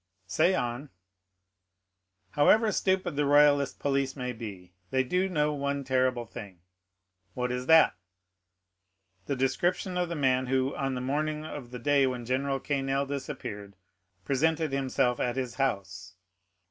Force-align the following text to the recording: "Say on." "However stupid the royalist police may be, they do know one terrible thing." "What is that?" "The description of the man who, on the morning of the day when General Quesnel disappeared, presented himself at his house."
"Say 0.25 0.55
on." 0.55 0.89
"However 2.31 2.71
stupid 2.71 3.15
the 3.15 3.25
royalist 3.27 3.77
police 3.77 4.15
may 4.15 4.33
be, 4.33 4.73
they 4.89 5.03
do 5.03 5.29
know 5.29 5.53
one 5.53 5.83
terrible 5.83 6.25
thing." 6.25 6.59
"What 7.35 7.51
is 7.51 7.67
that?" 7.67 7.95
"The 9.27 9.35
description 9.35 9.99
of 9.99 10.09
the 10.09 10.15
man 10.15 10.47
who, 10.47 10.75
on 10.75 10.95
the 10.95 11.01
morning 11.01 11.45
of 11.45 11.69
the 11.69 11.77
day 11.77 12.07
when 12.07 12.25
General 12.25 12.59
Quesnel 12.59 13.05
disappeared, 13.05 13.75
presented 14.25 14.71
himself 14.71 15.19
at 15.19 15.35
his 15.35 15.53
house." 15.61 16.15